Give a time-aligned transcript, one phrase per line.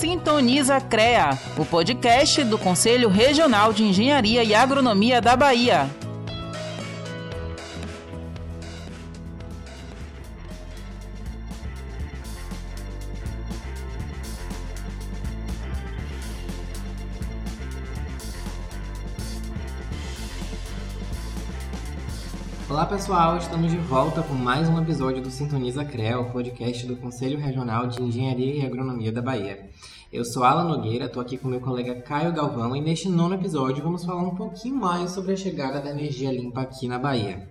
[0.00, 5.90] Sintoniza CREA, o podcast do Conselho Regional de Engenharia e Agronomia da Bahia.
[22.70, 26.96] Olá pessoal, estamos de volta com mais um episódio do Sintoniza CREA, o podcast do
[26.96, 29.68] Conselho Regional de Engenharia e Agronomia da Bahia.
[30.12, 33.84] Eu sou Alan Nogueira, estou aqui com meu colega Caio Galvão e neste nono episódio
[33.84, 37.48] vamos falar um pouquinho mais sobre a chegada da energia limpa aqui na Bahia.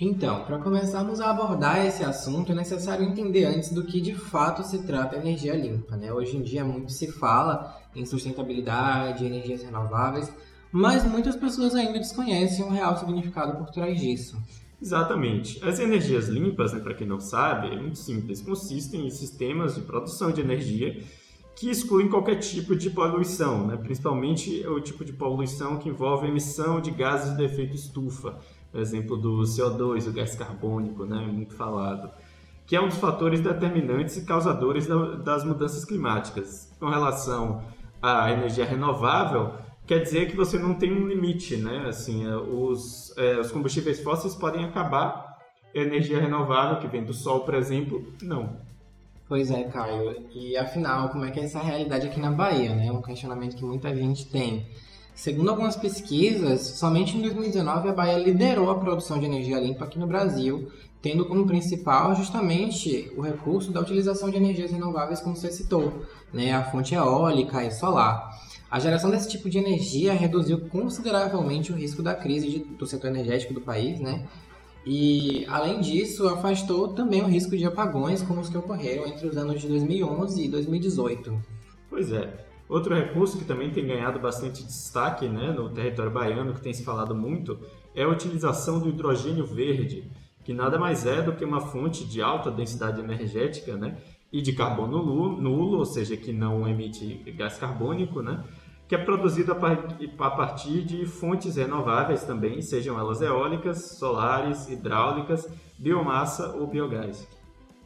[0.00, 4.62] Então, para começarmos a abordar esse assunto, é necessário entender antes do que de fato
[4.62, 5.96] se trata a energia limpa.
[5.96, 6.12] Né?
[6.12, 10.32] Hoje em dia muito se fala em sustentabilidade, energias renováveis,
[10.70, 14.40] mas muitas pessoas ainda desconhecem o real significado por trás disso.
[14.80, 15.58] Exatamente.
[15.64, 18.40] As energias limpas, né, para quem não sabe, é muito simples.
[18.40, 21.02] Consistem em sistemas de produção de energia
[21.56, 23.76] que excluem qualquer tipo de poluição, né?
[23.76, 28.38] principalmente o tipo de poluição que envolve emissão de gases de efeito estufa,
[28.72, 31.16] por exemplo, do CO2, o gás carbônico, né?
[31.18, 32.10] muito falado,
[32.66, 34.86] que é um dos fatores determinantes e causadores
[35.22, 36.72] das mudanças climáticas.
[36.80, 37.62] Com relação
[38.02, 39.54] à energia renovável,
[39.86, 41.84] quer dizer que você não tem um limite, né?
[41.86, 45.38] Assim, é, os, é, os combustíveis fósseis podem acabar,
[45.74, 48.56] energia renovável que vem do sol, por exemplo, não.
[49.26, 50.26] Pois é, Caio.
[50.34, 52.92] E afinal, como é que é essa realidade aqui na Bahia, né?
[52.92, 54.66] Um questionamento que muita gente tem.
[55.14, 59.98] Segundo algumas pesquisas, somente em 2019 a Bahia liderou a produção de energia limpa aqui
[59.98, 60.68] no Brasil,
[61.00, 66.52] tendo como principal justamente o recurso da utilização de energias renováveis, como você citou, né?
[66.52, 68.28] A fonte eólica e solar.
[68.70, 73.08] A geração desse tipo de energia reduziu consideravelmente o risco da crise de, do setor
[73.08, 74.26] energético do país, né?
[74.86, 79.36] E, além disso, afastou também o risco de apagões como os que ocorreram entre os
[79.36, 81.40] anos de 2011 e 2018.
[81.88, 82.44] Pois é.
[82.68, 86.84] Outro recurso que também tem ganhado bastante destaque né, no território baiano, que tem se
[86.84, 87.58] falado muito,
[87.94, 90.10] é a utilização do hidrogênio verde,
[90.42, 93.98] que nada mais é do que uma fonte de alta densidade energética né,
[94.32, 98.42] e de carbono nulo, ou seja, que não emite gás carbônico, né,
[98.86, 106.54] que é produzido a partir de fontes renováveis também, sejam elas eólicas, solares, hidráulicas, biomassa
[106.56, 107.26] ou biogás.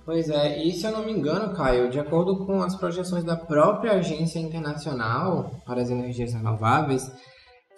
[0.05, 3.37] Pois é, e se eu não me engano, Caio, de acordo com as projeções da
[3.37, 7.13] própria Agência Internacional para as Energias Renováveis,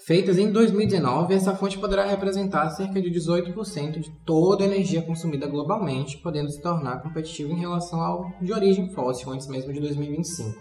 [0.06, 5.46] feitas em 2019, essa fonte poderá representar cerca de 18% de toda a energia consumida
[5.46, 10.58] globalmente, podendo se tornar competitiva em relação ao de origem fóssil, antes mesmo de 2025.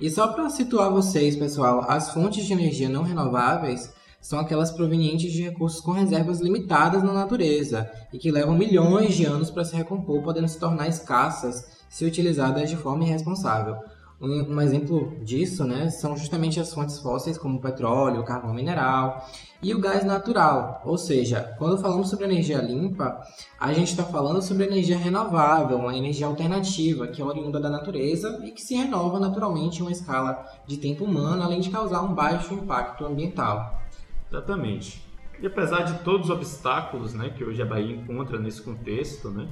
[0.00, 5.32] E só para situar vocês, pessoal, as fontes de energia não renováveis são aquelas provenientes
[5.32, 9.74] de recursos com reservas limitadas na natureza e que levam milhões de anos para se
[9.74, 13.76] recompor, podendo se tornar escassas se utilizadas de forma irresponsável.
[14.22, 19.28] Um, um, exemplo disso né, são justamente as fontes fósseis, como petróleo, carvão mineral
[19.60, 20.80] e o gás natural.
[20.84, 23.20] Ou seja, quando falamos sobre energia limpa,
[23.58, 28.40] a gente está falando sobre energia renovável, uma energia alternativa que é oriunda da natureza
[28.44, 32.14] e que se renova naturalmente em uma escala de tempo humano, além de causar um
[32.14, 33.82] baixo impacto ambiental.
[34.30, 35.04] Exatamente.
[35.40, 39.48] E apesar de todos os obstáculos né, que hoje a Bahia encontra nesse contexto, né,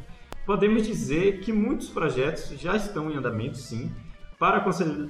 [0.46, 3.90] podemos dizer que muitos projetos já estão em andamento, sim,
[4.40, 4.64] para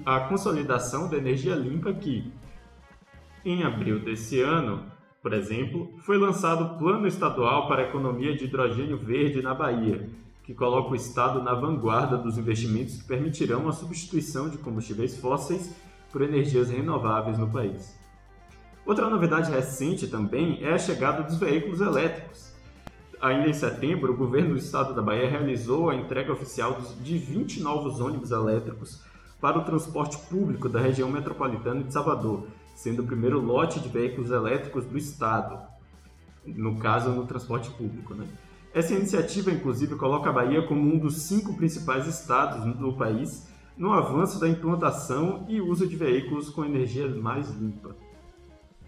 [0.06, 2.32] a consolidação da energia limpa que,
[3.44, 4.82] em abril desse ano,
[5.22, 10.10] por exemplo, foi lançado o Plano Estadual para a Economia de Hidrogênio Verde na Bahia,
[10.42, 15.76] que coloca o Estado na vanguarda dos investimentos que permitirão a substituição de combustíveis fósseis
[16.10, 17.96] por energias renováveis no país.
[18.84, 22.52] Outra novidade recente também é a chegada dos veículos elétricos.
[23.20, 27.62] Ainda em setembro, o governo do estado da Bahia realizou a entrega oficial de 20
[27.62, 29.08] novos ônibus elétricos
[29.40, 34.30] para o transporte público da região metropolitana de Salvador, sendo o primeiro lote de veículos
[34.30, 35.58] elétricos do Estado,
[36.44, 38.14] no caso, no transporte público.
[38.14, 38.26] Né?
[38.72, 43.92] Essa iniciativa, inclusive, coloca a Bahia como um dos cinco principais estados do país no
[43.92, 47.96] avanço da implantação e uso de veículos com energia mais limpa.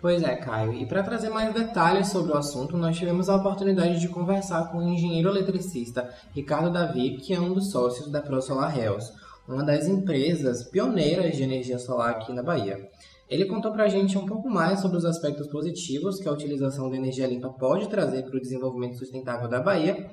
[0.03, 0.75] Pois é, Caio.
[0.75, 4.79] E para trazer mais detalhes sobre o assunto, nós tivemos a oportunidade de conversar com
[4.79, 9.13] o engenheiro eletricista Ricardo Davi, que é um dos sócios da ProSolar Hells,
[9.53, 12.89] uma das empresas pioneiras de energia solar aqui na Bahia.
[13.29, 16.91] Ele contou para a gente um pouco mais sobre os aspectos positivos que a utilização
[16.91, 20.11] da energia limpa pode trazer para o desenvolvimento sustentável da Bahia,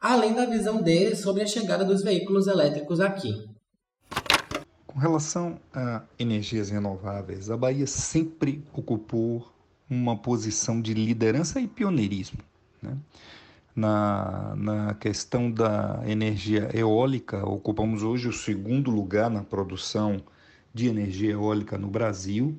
[0.00, 3.48] além da visão dele sobre a chegada dos veículos elétricos aqui.
[4.86, 9.50] Com relação a energias renováveis, a Bahia sempre ocupou
[9.88, 12.38] uma posição de liderança e pioneirismo.
[12.80, 12.96] Né?
[13.74, 20.22] Na, na questão da energia eólica, ocupamos hoje o segundo lugar na produção
[20.74, 22.54] de energia eólica no Brasil,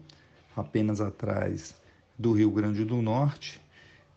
[0.55, 1.75] apenas atrás
[2.17, 3.61] do Rio Grande do Norte,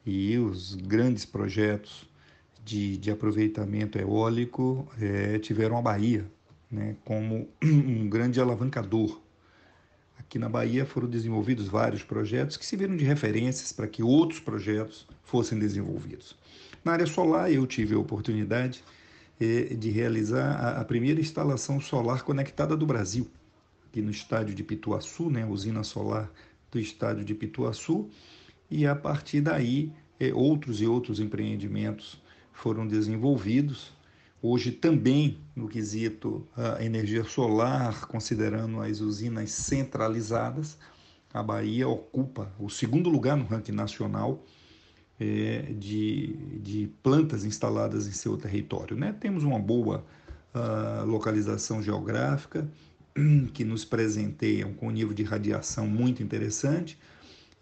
[0.07, 2.09] e os grandes projetos
[2.65, 6.25] de, de aproveitamento eólico é, tiveram a Bahia
[6.71, 9.21] né, como um grande alavancador.
[10.19, 15.07] Aqui na Bahia foram desenvolvidos vários projetos que serviram de referências para que outros projetos
[15.23, 16.37] fossem desenvolvidos.
[16.87, 18.85] Na área solar, eu tive a oportunidade
[19.41, 23.29] é, de realizar a, a, primeira instalação solar conectada do Brasil,
[23.89, 26.31] aqui no estádio de Pituaçu, né, a usina solar
[26.71, 28.09] do estádio de Pituaçu,
[28.71, 32.23] e a partir daí é, outros e outros empreendimentos
[32.53, 33.93] foram desenvolvidos.
[34.41, 40.79] Hoje também no quesito a energia solar, considerando as usinas centralizadas,
[41.35, 44.45] a Bahia ocupa o segundo lugar no ranking nacional
[45.19, 48.97] é, de, de plantas instaladas em seu território.
[48.97, 49.15] Né?
[49.19, 50.05] Temos uma boa
[50.55, 52.69] uh, localização geográfica
[53.53, 56.99] que nos presenteiam com um nível de radiação muito interessante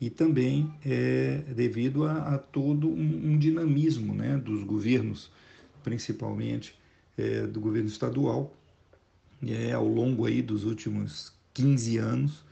[0.01, 5.31] e também é devido a, a todo um, um, dinamismo né, dos governos,
[5.83, 6.77] principalmente
[7.17, 8.55] é, do governo estadual,
[9.47, 12.44] é, ao longo aí dos últimos 15 anos,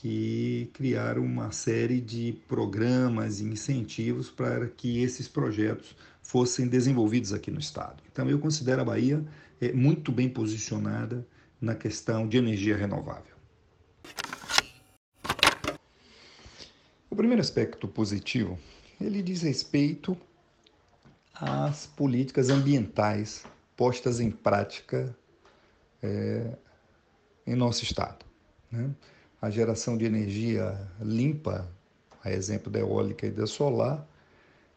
[0.00, 7.50] que criaram uma série de programas e incentivos para que esses projetos fossem desenvolvidos aqui
[7.50, 8.00] no estado.
[8.12, 9.24] Então eu considero a Bahia
[9.60, 11.26] é, muito bem posicionada
[11.60, 13.36] na questão de energia renovável.
[17.10, 18.56] O primeiro aspecto positivo,
[19.00, 20.16] ele diz respeito
[21.34, 23.44] às políticas ambientais
[23.76, 25.16] postas em prática
[26.00, 26.52] é,
[27.44, 28.24] em nosso estado.
[28.70, 28.90] Né?
[29.40, 31.70] A geração de energia limpa,
[32.24, 34.06] a exemplo da eólica e da solar,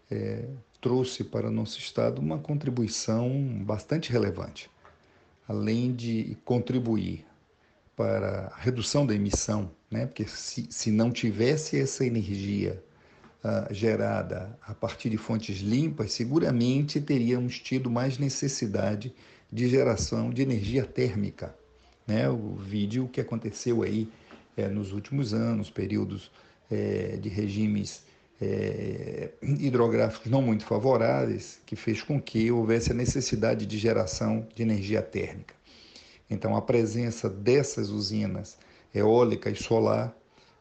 [0.10, 0.46] é,
[0.80, 3.30] trouxe para nosso Estado uma contribuição
[3.64, 4.70] bastante relevante.
[5.48, 7.26] Além de contribuir
[7.96, 10.06] para a redução da emissão, né?
[10.06, 12.84] porque se, se não tivesse essa energia
[13.44, 19.14] uh, gerada a partir de fontes limpas, seguramente teríamos tido mais necessidade
[19.52, 21.54] de geração de energia térmica.
[22.08, 22.30] Né?
[22.30, 24.10] O vídeo que aconteceu aí
[24.62, 26.32] é, nos últimos anos, períodos
[26.70, 28.04] é, de regimes
[28.42, 34.64] é, hidrográficos não muito favoráveis, que fez com que houvesse a necessidade de geração de
[34.64, 35.54] energia térmica.
[36.30, 38.58] Então, a presença dessas usinas
[38.94, 40.16] eólica e solar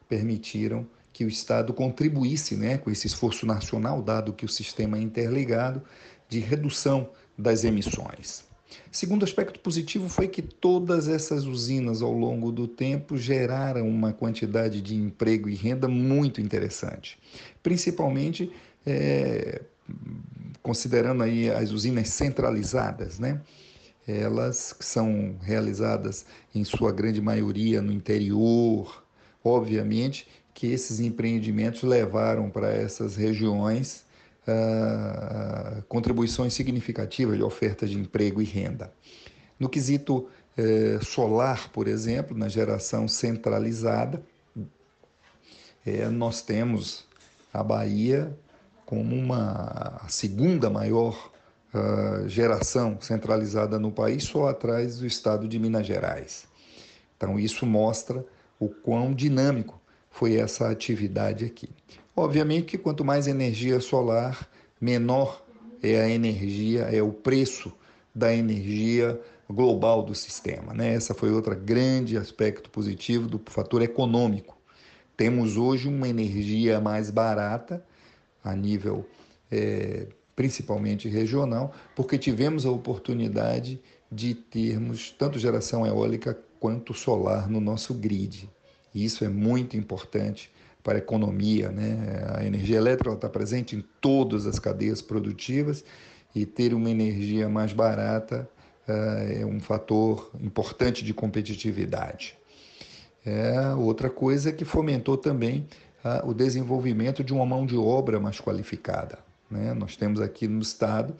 [0.07, 5.01] permitiram que o Estado contribuísse né, com esse esforço nacional, dado que o sistema é
[5.01, 5.81] interligado,
[6.29, 8.43] de redução das emissões.
[8.91, 14.81] Segundo aspecto positivo foi que todas essas usinas ao longo do tempo geraram uma quantidade
[14.81, 17.17] de emprego e renda muito interessante,
[17.63, 18.51] principalmente
[18.85, 19.61] é,
[20.61, 23.41] considerando aí as usinas centralizadas, né?
[24.07, 29.03] Elas são realizadas em sua grande maioria no interior,
[29.43, 34.03] obviamente que esses empreendimentos levaram para essas regiões
[34.47, 38.91] uh, contribuições significativas de oferta de emprego e renda.
[39.59, 40.27] No quesito
[40.57, 44.21] eh, solar, por exemplo, na geração centralizada,
[45.85, 47.07] eh, nós temos
[47.53, 48.37] a Bahia
[48.85, 51.31] como uma segunda maior
[51.73, 56.45] uh, geração centralizada no país, só atrás do estado de Minas Gerais.
[57.15, 58.25] Então, isso mostra
[58.59, 61.69] o quão dinâmico foi essa atividade aqui.
[62.15, 64.47] Obviamente que quanto mais energia solar,
[64.79, 65.43] menor
[65.81, 67.71] é a energia, é o preço
[68.13, 70.73] da energia global do sistema.
[70.73, 70.93] Né?
[70.93, 74.57] Essa foi outro grande aspecto positivo do fator econômico.
[75.15, 77.83] Temos hoje uma energia mais barata
[78.43, 79.05] a nível
[79.51, 83.79] é, principalmente regional, porque tivemos a oportunidade
[84.11, 88.49] de termos tanto geração eólica quanto solar no nosso grid.
[88.93, 90.51] E isso é muito importante
[90.83, 91.69] para a economia.
[91.69, 92.23] Né?
[92.35, 95.83] A energia elétrica está presente em todas as cadeias produtivas
[96.33, 98.49] e ter uma energia mais barata
[98.87, 102.37] uh, é um fator importante de competitividade.
[103.25, 105.67] É, outra coisa que fomentou também
[106.03, 109.19] uh, o desenvolvimento de uma mão de obra mais qualificada.
[109.49, 109.73] Né?
[109.73, 111.15] Nós temos aqui no Estado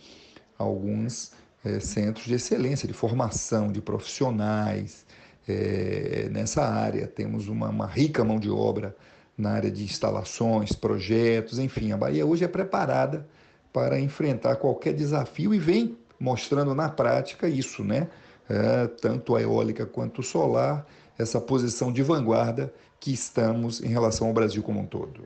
[0.57, 5.05] alguns é, centros de excelência, de formação de profissionais
[5.47, 7.05] é, nessa área.
[7.07, 8.95] Temos uma, uma rica mão de obra
[9.41, 13.27] na área de instalações, projetos, enfim, a Bahia hoje é preparada
[13.73, 18.07] para enfrentar qualquer desafio e vem mostrando na prática isso, né?
[18.47, 20.85] É, tanto a eólica quanto o solar,
[21.17, 25.23] essa posição de vanguarda que estamos em relação ao Brasil como um todo.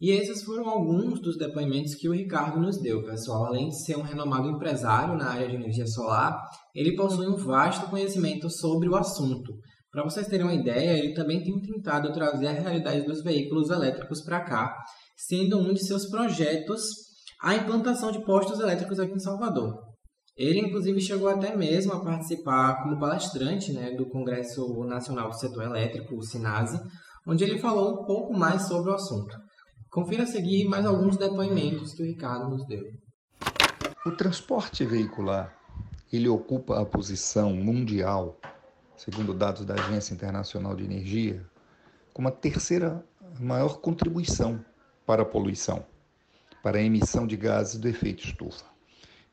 [0.00, 3.46] E esses foram alguns dos depoimentos que o Ricardo nos deu, pessoal.
[3.46, 6.42] Além de ser um renomado empresário na área de energia solar,
[6.74, 9.54] ele possui um vasto conhecimento sobre o assunto
[9.92, 14.22] Para vocês terem uma ideia, ele também tem tentado trazer a realidade dos veículos elétricos
[14.22, 14.76] para cá,
[15.16, 16.82] sendo um de seus projetos
[17.42, 19.90] a implantação de postos elétricos aqui em Salvador.
[20.36, 25.64] Ele, inclusive, chegou até mesmo a participar como palestrante né, do Congresso Nacional do Setor
[25.64, 26.80] Elétrico, o SINASE,
[27.26, 29.36] onde ele falou um pouco mais sobre o assunto.
[29.90, 32.84] Confira a seguir mais alguns depoimentos que o Ricardo nos deu.
[34.06, 35.54] O transporte veicular,
[36.12, 38.38] ele ocupa a posição mundial,
[39.00, 41.42] segundo dados da Agência Internacional de Energia,
[42.12, 43.02] como a terceira
[43.40, 44.62] maior contribuição
[45.06, 45.86] para a poluição,
[46.62, 48.66] para a emissão de gases do efeito estufa.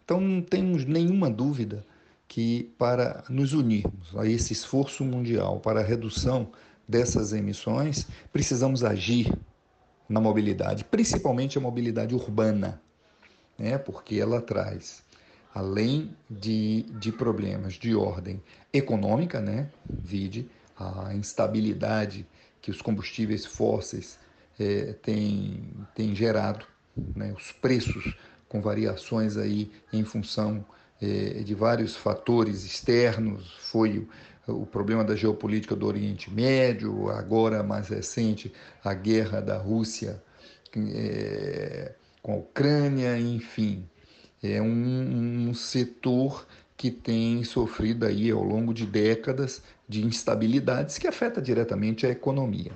[0.05, 1.85] Então não temos nenhuma dúvida
[2.29, 6.49] que para nos unirmos a esse esforço mundial para a redução
[6.87, 9.37] dessas emissões, precisamos agir
[10.07, 12.81] na mobilidade, principalmente a mobilidade urbana,
[13.57, 13.77] né?
[13.77, 15.03] porque ela traz,
[15.57, 19.71] além de, de problemas de ordem econômica, né?
[19.89, 20.47] vide
[20.77, 22.27] a instabilidade
[22.61, 24.19] que os combustíveis fósseis
[24.59, 25.63] é, têm,
[25.95, 26.63] têm gerado,
[27.15, 27.33] né?
[27.35, 28.15] os preços
[28.47, 30.63] com variações aí em função
[31.01, 34.07] é, de vários fatores externos, foi
[34.47, 40.23] o problema da geopolítica do Oriente Médio, agora mais recente a guerra da Rússia
[40.75, 43.89] é, com a Ucrânia, enfim,
[44.41, 51.07] é um, um, setor que tem sofrido aí ao longo de décadas de instabilidades que
[51.07, 52.71] afeta diretamente a economia.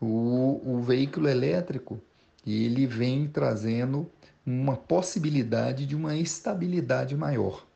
[0.00, 2.00] O, o veículo elétrico
[2.46, 4.10] ele vem trazendo
[4.46, 7.66] uma possibilidade de uma estabilidade maior.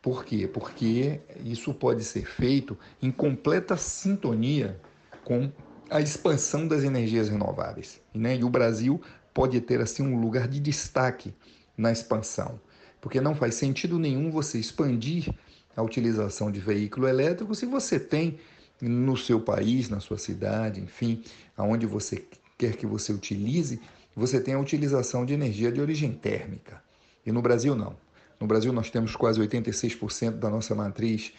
[0.00, 0.48] Por quê?
[0.48, 4.78] Porque isso pode ser feito em completa sintonia
[5.24, 5.50] com
[5.88, 8.00] a expansão das energias renováveis.
[8.12, 8.36] Né?
[8.36, 9.00] E o Brasil
[9.32, 11.32] pode ter assim um lugar de destaque
[11.82, 12.60] na expansão,
[13.00, 15.28] porque não faz sentido nenhum você expandir
[15.76, 18.38] a utilização de veículo elétrico se você tem
[18.80, 21.22] no seu país, na sua cidade, enfim,
[21.56, 22.24] aonde você
[22.56, 23.80] quer que você utilize,
[24.14, 26.82] você tem a utilização de energia de origem térmica.
[27.26, 27.96] E no Brasil não.
[28.42, 31.32] No Brasil, nós temos quase 86% da nossa matriz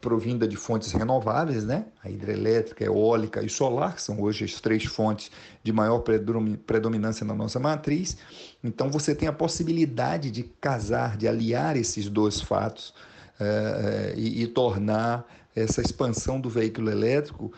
[0.00, 1.84] provinda de fontes renováveis, né?
[2.02, 5.30] A hidrelétrica, a eólica e solar, que são hoje as três fontes
[5.62, 8.16] de maior predominância na nossa matriz.
[8.64, 12.94] Então, você tem a possibilidade de casar, de aliar esses dois fatos
[13.38, 17.52] é, e, e tornar essa expansão do veículo elétrico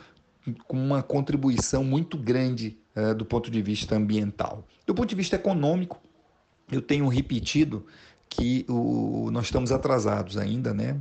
[0.67, 4.67] com uma contribuição muito grande é, do ponto de vista ambiental.
[4.85, 6.03] Do ponto de vista econômico,
[6.73, 7.87] eu tenho repetido
[8.37, 10.97] que o, nós estamos atrasados ainda, né?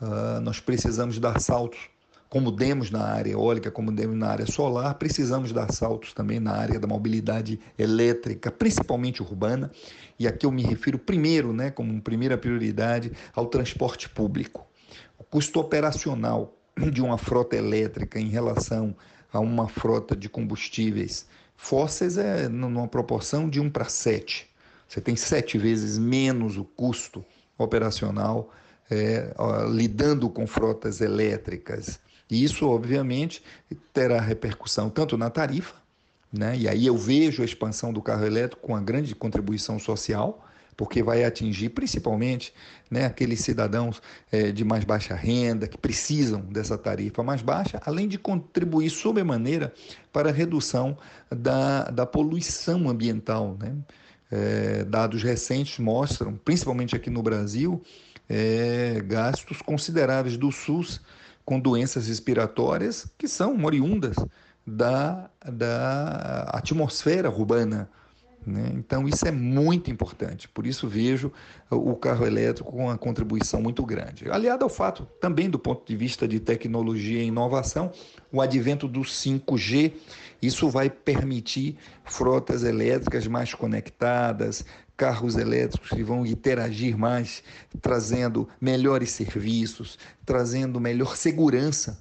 [0.00, 1.78] Uh, nós precisamos dar saltos,
[2.28, 6.52] como demos na área eólica, como demos na área solar, precisamos dar saltos também na
[6.52, 9.70] área da mobilidade elétrica, principalmente urbana.
[10.18, 14.66] E aqui eu me refiro primeiro, né, como primeira prioridade, ao transporte público.
[15.18, 16.54] O custo operacional
[16.92, 18.94] de uma frota elétrica em relação
[19.32, 24.55] a uma frota de combustíveis fósseis é numa proporção de 1 para 7.
[24.88, 27.24] Você tem sete vezes menos o custo
[27.58, 28.52] operacional
[28.90, 29.34] é,
[29.70, 31.98] lidando com frotas elétricas.
[32.30, 33.42] E isso, obviamente,
[33.92, 35.74] terá repercussão tanto na tarifa,
[36.32, 36.56] né?
[36.56, 40.44] e aí eu vejo a expansão do carro elétrico com uma grande contribuição social,
[40.76, 42.52] porque vai atingir principalmente
[42.90, 48.06] né, aqueles cidadãos é, de mais baixa renda, que precisam dessa tarifa mais baixa, além
[48.06, 49.72] de contribuir sobremaneira
[50.12, 50.98] para a redução
[51.30, 53.56] da, da poluição ambiental.
[53.58, 53.74] Né?
[54.30, 57.82] É, dados recentes mostram, principalmente aqui no Brasil,
[58.28, 61.00] é, gastos consideráveis do SUS
[61.44, 64.16] com doenças respiratórias que são oriundas
[64.66, 67.88] da, da atmosfera urbana.
[68.46, 68.70] Né?
[68.74, 70.48] Então, isso é muito importante.
[70.48, 71.32] Por isso, vejo
[71.70, 74.30] o carro elétrico com uma contribuição muito grande.
[74.30, 77.90] Aliado ao fato, também do ponto de vista de tecnologia e inovação,
[78.30, 79.92] o advento do 5G
[80.40, 84.64] isso vai permitir frotas elétricas mais conectadas,
[84.96, 87.42] carros elétricos que vão interagir mais,
[87.80, 91.98] trazendo melhores serviços, trazendo melhor segurança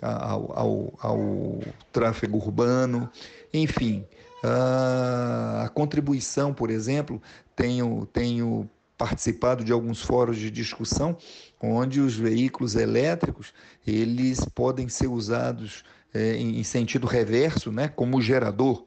[0.00, 1.60] ao, ao, ao
[1.92, 3.08] tráfego urbano,
[3.52, 4.04] enfim.
[4.46, 7.20] A, a contribuição, por exemplo,
[7.56, 11.16] tenho, tenho participado de alguns fóruns de discussão
[11.60, 13.54] onde os veículos elétricos
[13.86, 15.82] eles podem ser usados
[16.12, 18.86] é, em sentido reverso, né, como gerador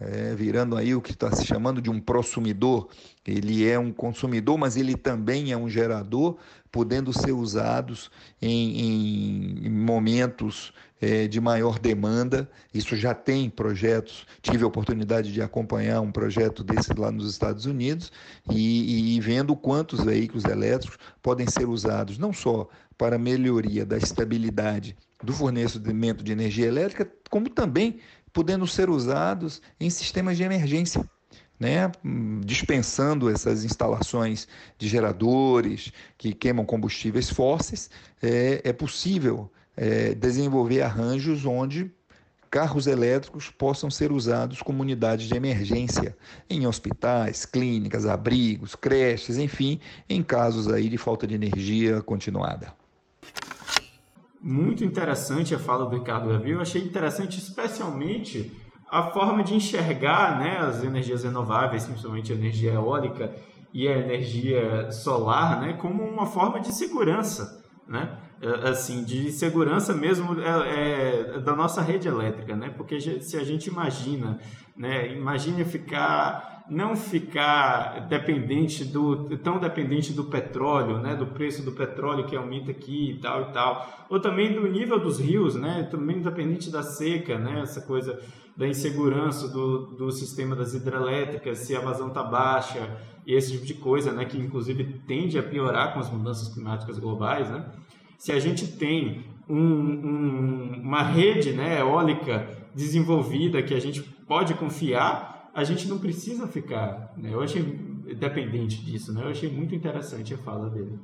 [0.00, 2.88] é, virando aí o que está se chamando de um prosumidor.
[3.26, 6.36] Ele é um consumidor, mas ele também é um gerador,
[6.70, 8.10] podendo ser usados
[8.40, 12.48] em, em momentos é, de maior demanda.
[12.72, 14.26] Isso já tem projetos.
[14.42, 18.12] Tive a oportunidade de acompanhar um projeto desse lá nos Estados Unidos
[18.50, 24.96] e, e vendo quantos veículos elétricos podem ser usados não só para melhoria da estabilidade
[25.22, 27.98] do fornecimento de energia elétrica, como também
[28.36, 31.02] podendo ser usados em sistemas de emergência.
[31.58, 31.90] Né,
[32.44, 37.88] dispensando essas instalações de geradores que queimam combustíveis fósseis,
[38.22, 41.90] é, é possível é, desenvolver arranjos onde
[42.50, 46.14] carros elétricos possam ser usados como unidades de emergência
[46.50, 52.74] em hospitais, clínicas, abrigos, creches, enfim, em casos aí de falta de energia continuada.
[54.48, 56.52] Muito interessante a fala do Ricardo Davi.
[56.52, 58.52] Eu achei interessante especialmente
[58.88, 63.34] a forma de enxergar né, as energias renováveis, principalmente a energia eólica
[63.74, 68.20] e a energia solar, né, como uma forma de segurança, né?
[68.40, 72.68] É, assim, de segurança mesmo é, é, da nossa rede elétrica, né?
[72.68, 74.38] Porque se a gente imagina,
[74.76, 81.72] né, imagine ficar não ficar dependente do tão dependente do petróleo, né, do preço do
[81.72, 85.86] petróleo que aumenta aqui e tal e tal, ou também do nível dos rios, né,
[85.90, 88.20] também dependente da seca, né, essa coisa
[88.56, 93.64] da insegurança do, do sistema das hidrelétricas, se a vazão está baixa e esse tipo
[93.64, 97.64] de coisa, né, que inclusive tende a piorar com as mudanças climáticas globais, né.
[98.18, 104.54] Se a gente tem um, um, uma rede né, eólica desenvolvida que a gente pode
[104.54, 107.14] confiar a gente não precisa ficar.
[107.16, 107.30] Né?
[107.32, 109.24] Eu achei dependente disso, né?
[109.24, 111.00] Eu achei muito interessante a fala dele.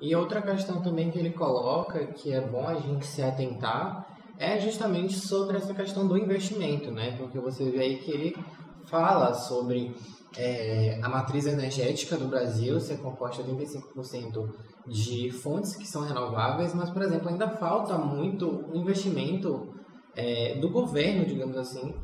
[0.00, 4.06] E outra questão também que ele coloca, que é bom a gente se atentar,
[4.38, 7.18] é justamente sobre essa questão do investimento, né?
[7.18, 8.36] Porque você vê aí que ele
[8.86, 9.94] fala sobre
[10.36, 14.48] é, a matriz energética do Brasil ser composta de 35%
[14.86, 19.74] de fontes que são renováveis, mas, por exemplo, ainda falta muito investimento
[20.16, 21.94] é, do governo, digamos assim,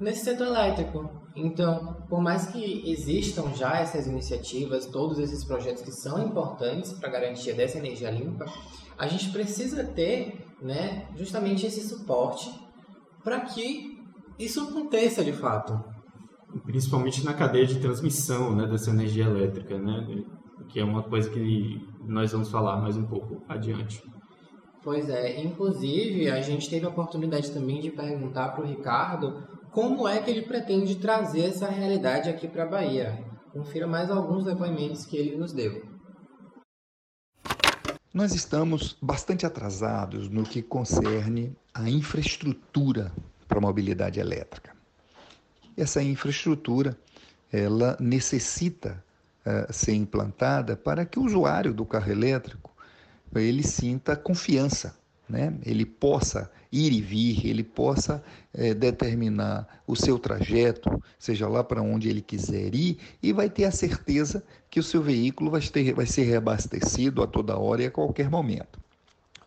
[0.00, 1.10] nesse setor elétrico.
[1.36, 7.08] Então, por mais que existam já essas iniciativas, todos esses projetos que são importantes para
[7.08, 8.46] a garantia dessa energia limpa,
[8.96, 12.50] a gente precisa ter né, justamente esse suporte
[13.22, 13.98] para que
[14.38, 15.93] isso aconteça de fato.
[16.74, 20.24] Principalmente na cadeia de transmissão né, dessa energia elétrica, né,
[20.68, 24.02] que é uma coisa que nós vamos falar mais um pouco adiante.
[24.82, 30.08] Pois é, inclusive a gente teve a oportunidade também de perguntar para o Ricardo como
[30.08, 33.24] é que ele pretende trazer essa realidade aqui para a Bahia.
[33.52, 35.80] Confira mais alguns depoimentos que ele nos deu.
[38.12, 43.12] Nós estamos bastante atrasados no que concerne a infraestrutura
[43.46, 44.73] para a mobilidade elétrica.
[45.76, 46.96] Essa infraestrutura
[47.52, 49.02] ela necessita
[49.46, 52.72] uh, ser implantada para que o usuário do carro elétrico
[53.34, 54.96] ele sinta confiança
[55.28, 61.62] né, ele possa ir e vir, ele possa é, determinar o seu trajeto, seja lá
[61.62, 65.60] para onde ele quiser ir, e vai ter a certeza que o seu veículo vai,
[65.60, 68.80] ter, vai ser reabastecido a toda hora e a qualquer momento.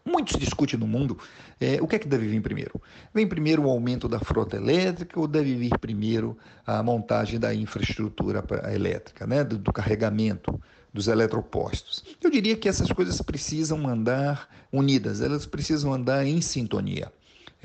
[0.08, 1.18] Muito se discute no mundo
[1.60, 2.82] é, o que é que deve vir primeiro.
[3.14, 8.42] Vem primeiro o aumento da frota elétrica ou deve vir primeiro a montagem da infraestrutura
[8.74, 10.58] elétrica, né, do, do carregamento
[10.94, 12.06] dos eletropostos.
[12.24, 17.12] Eu diria que essas coisas precisam andar unidas, elas precisam andar em sintonia.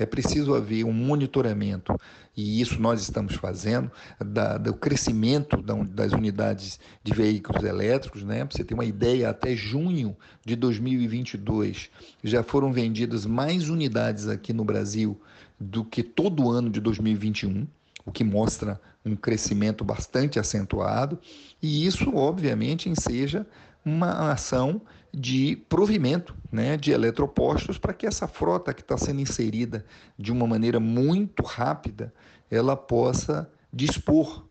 [0.03, 1.97] É preciso haver um monitoramento,
[2.35, 3.89] e isso nós estamos fazendo,
[4.19, 8.21] da, do crescimento das unidades de veículos elétricos.
[8.21, 8.43] Né?
[8.43, 10.13] Para você ter uma ideia, até junho
[10.45, 11.89] de 2022
[12.21, 15.17] já foram vendidas mais unidades aqui no Brasil
[15.57, 17.65] do que todo ano de 2021
[18.05, 21.17] o que mostra um crescimento bastante acentuado,
[21.61, 23.45] e isso, obviamente, enseja
[23.85, 24.81] uma ação
[25.13, 29.85] de provimento né, de eletropostos para que essa frota que está sendo inserida
[30.17, 32.11] de uma maneira muito rápida,
[32.49, 34.45] ela possa dispor,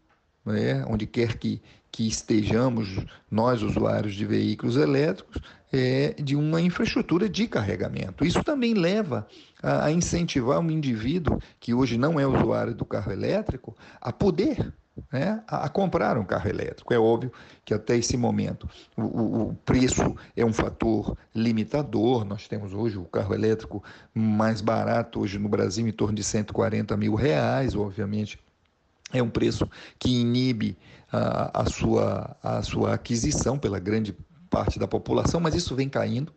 [0.44, 2.88] né, onde quer que, que estejamos,
[3.30, 8.24] nós usuários de veículos elétricos, é, de uma infraestrutura de carregamento.
[8.24, 9.26] Isso também leva
[9.62, 14.72] a, a incentivar um indivíduo que hoje não é usuário do carro elétrico a poder
[15.10, 16.92] né, a, comprar um carro elétrico.
[16.92, 17.32] É óbvio
[17.64, 22.24] que até esse momento o, o, preço é um fator limitador.
[22.24, 23.82] Nós temos hoje o carro elétrico
[24.14, 28.38] mais barato hoje no Brasil em torno de 140 mil reais, obviamente.
[29.12, 30.76] É um preço que inibe
[31.10, 34.16] a, a, sua, a sua aquisição pela grande
[34.48, 36.32] parte da população, mas isso vem caindo,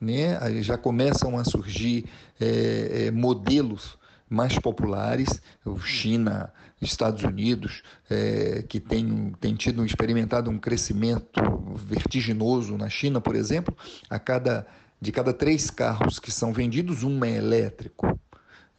[0.00, 0.38] né?
[0.62, 2.06] já começam a surgir
[2.40, 3.96] é, é, modelos
[4.28, 5.40] mais populares,
[5.84, 11.40] China, Estados Unidos, é, que tem, tem tido experimentado um crescimento
[11.76, 13.76] vertiginoso na China, por exemplo,
[14.10, 14.66] a cada
[15.00, 18.18] de cada três carros que são vendidos, um é elétrico.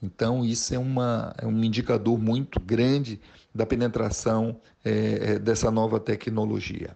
[0.01, 3.19] Então, isso é, uma, é um indicador muito grande
[3.53, 6.95] da penetração é, é dessa nova tecnologia.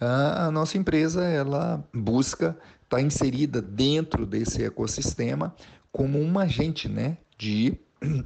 [0.00, 5.54] A, a nossa empresa ela busca estar tá inserida dentro desse ecossistema
[5.92, 7.78] como um agente né, de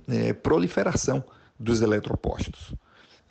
[0.08, 1.24] é, proliferação
[1.58, 2.74] dos eletropostos.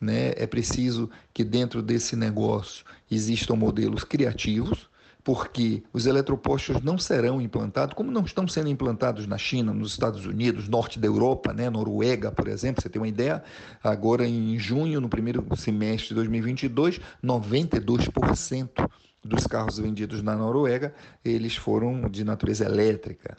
[0.01, 0.33] Né?
[0.35, 4.89] É preciso que dentro desse negócio existam modelos criativos,
[5.23, 10.25] porque os eletropostos não serão implantados, como não estão sendo implantados na China, nos Estados
[10.25, 13.43] Unidos, norte da Europa, né, Noruega, por exemplo, você tem uma ideia,
[13.83, 18.89] agora em junho, no primeiro semestre de 2022, 92%
[19.21, 20.93] dos carros vendidos na Noruega,
[21.25, 23.37] eles foram de natureza elétrica.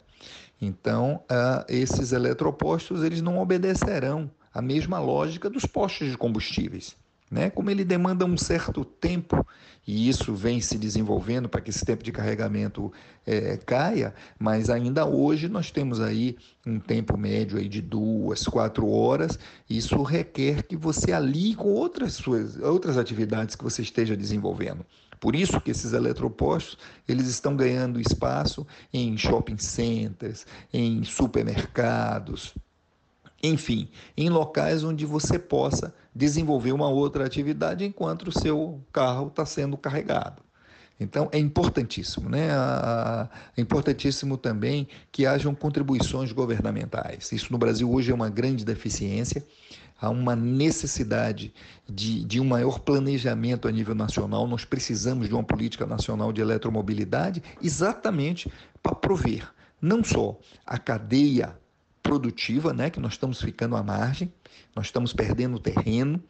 [0.61, 6.95] Então, uh, esses eletropostos, eles não obedecerão à mesma lógica dos postos de combustíveis.
[7.31, 7.49] Né?
[7.49, 9.45] Como ele demanda um certo tempo,
[9.87, 12.91] e isso vem se desenvolvendo para que esse tempo de carregamento
[13.25, 18.89] é, caia, mas ainda hoje nós temos aí um tempo médio aí de duas, quatro
[18.89, 19.37] horas,
[19.69, 24.83] isso requer que você alie com outras, suas, outras atividades que você esteja desenvolvendo.
[25.19, 26.77] Por isso que esses eletropostos,
[27.07, 32.53] eles estão ganhando espaço em shopping centers, em supermercados,
[33.41, 39.45] enfim, em locais onde você possa desenvolver uma outra atividade enquanto o seu carro está
[39.45, 40.41] sendo carregado.
[40.99, 42.49] Então é importantíssimo, né?
[43.55, 47.31] É importantíssimo também que hajam contribuições governamentais.
[47.31, 49.45] Isso no Brasil hoje é uma grande deficiência.
[50.01, 51.53] Há uma necessidade
[51.87, 54.47] de, de um maior planejamento a nível nacional.
[54.47, 59.49] Nós precisamos de uma política nacional de eletromobilidade exatamente para prover
[59.81, 61.57] não só a cadeia
[62.03, 64.31] produtiva, né, que nós estamos ficando à margem,
[64.75, 66.21] nós estamos perdendo terreno.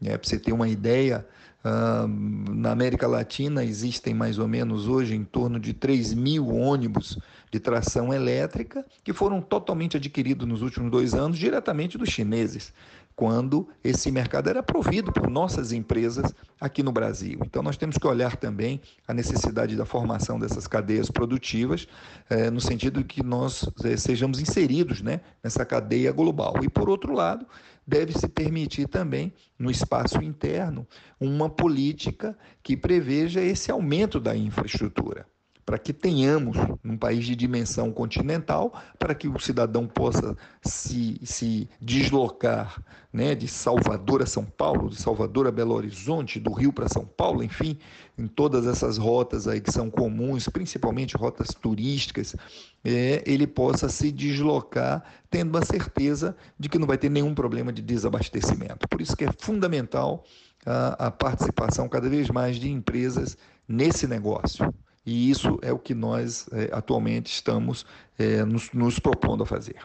[0.00, 1.26] Né, Para você ter uma ideia,
[1.64, 7.18] uh, na América Latina existem mais ou menos hoje em torno de 3 mil ônibus
[7.50, 12.72] de tração elétrica que foram totalmente adquiridos nos últimos dois anos diretamente dos chineses
[13.18, 17.40] quando esse mercado era provido por nossas empresas aqui no Brasil.
[17.44, 21.88] Então, nós temos que olhar também a necessidade da formação dessas cadeias produtivas,
[22.30, 26.62] eh, no sentido de que nós eh, sejamos inseridos né, nessa cadeia global.
[26.62, 27.44] E, por outro lado,
[27.84, 30.86] deve-se permitir também, no espaço interno,
[31.18, 35.26] uma política que preveja esse aumento da infraestrutura
[35.68, 41.68] para que tenhamos um país de dimensão continental, para que o cidadão possa se, se
[41.78, 46.88] deslocar né, de Salvador a São Paulo, de Salvador a Belo Horizonte, do Rio para
[46.88, 47.78] São Paulo, enfim,
[48.16, 52.34] em todas essas rotas aí que são comuns, principalmente rotas turísticas,
[52.82, 57.74] é, ele possa se deslocar tendo a certeza de que não vai ter nenhum problema
[57.74, 58.88] de desabastecimento.
[58.88, 60.24] Por isso que é fundamental
[60.64, 63.36] a, a participação cada vez mais de empresas
[63.68, 64.72] nesse negócio.
[65.08, 67.86] E isso é o que nós é, atualmente estamos
[68.18, 69.76] é, nos, nos propondo a fazer.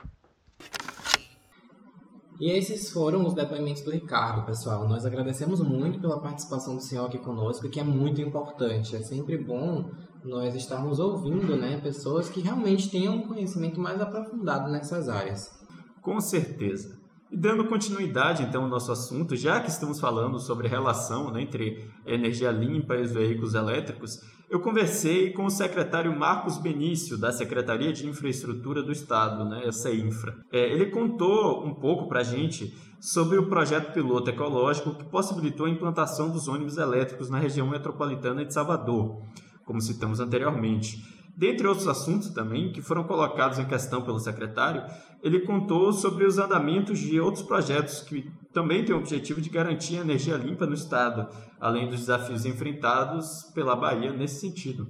[2.42, 4.86] E esses foram os depoimentos do Ricardo, pessoal.
[4.86, 8.98] Nós agradecemos muito pela participação do senhor aqui conosco, que é muito importante.
[8.98, 9.90] É sempre bom
[10.26, 15.58] nós estarmos ouvindo né, pessoas que realmente tenham um conhecimento mais aprofundado nessas áreas.
[16.02, 17.00] Com certeza.
[17.32, 21.44] E dando continuidade então ao nosso assunto, já que estamos falando sobre a relação né,
[21.44, 24.20] entre energia limpa e os veículos elétricos,
[24.54, 29.92] eu conversei com o secretário Marcos Benício, da Secretaria de Infraestrutura do Estado, né, essa
[29.92, 30.38] infra.
[30.52, 35.66] É, ele contou um pouco para a gente sobre o projeto piloto ecológico que possibilitou
[35.66, 39.24] a implantação dos ônibus elétricos na região metropolitana de Salvador,
[39.66, 41.04] como citamos anteriormente.
[41.36, 44.84] Dentre outros assuntos também que foram colocados em questão pelo secretário,
[45.24, 49.96] ele contou sobre os andamentos de outros projetos que também têm o objetivo de garantir
[49.96, 51.28] energia limpa no Estado,
[51.60, 54.88] além dos desafios enfrentados pela Bahia nesse sentido.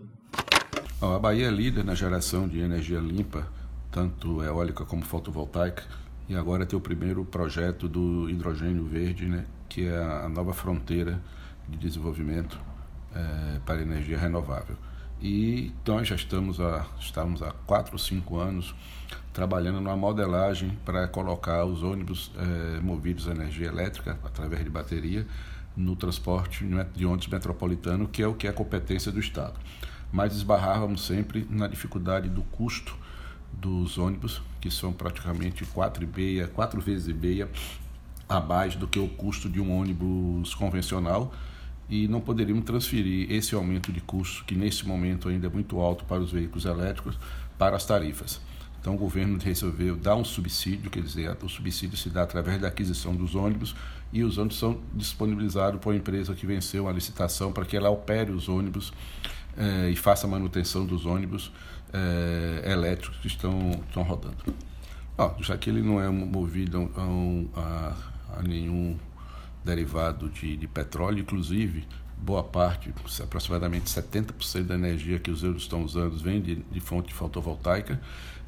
[1.01, 3.47] A Bahia é líder na geração de energia limpa,
[3.89, 5.83] tanto eólica como fotovoltaica,
[6.27, 11.21] e agora tem o primeiro projeto do hidrogênio verde, né, que é a nova fronteira
[11.69, 12.59] de desenvolvimento
[13.15, 14.75] é, para energia renovável.
[15.23, 18.75] E nós já estamos há, estamos há 4 ou 5 anos
[19.31, 25.25] trabalhando numa modelagem para colocar os ônibus é, movidos a energia elétrica através de bateria
[25.77, 29.53] no transporte de ônibus metropolitano, que é o que é a competência do Estado.
[30.11, 32.93] Mas esbarrávamos sempre na dificuldade do custo
[33.53, 37.49] dos ônibus, que são praticamente quatro, e meia, quatro vezes e meia
[38.27, 41.33] abaixo do que o custo de um ônibus convencional
[41.93, 46.03] e não poderíamos transferir esse aumento de custo, que nesse momento ainda é muito alto
[46.05, 47.19] para os veículos elétricos,
[47.55, 48.41] para as tarifas.
[48.81, 52.67] Então o governo resolveu dar um subsídio, quer dizer, o subsídio se dá através da
[52.67, 53.75] aquisição dos ônibus
[54.11, 57.91] e os ônibus são disponibilizados por uma empresa que venceu a licitação para que ela
[57.91, 58.91] opere os ônibus
[59.55, 61.51] eh, e faça a manutenção dos ônibus
[61.93, 64.43] eh, elétricos que estão, estão rodando.
[65.15, 66.91] Oh, já que ele não é movido
[67.55, 68.97] a, a, a nenhum
[69.63, 75.83] derivado de, de, petróleo, inclusive boa parte, aproximadamente 70% da energia que os euros estão
[75.83, 77.99] usando vem de, de fonte fotovoltaica,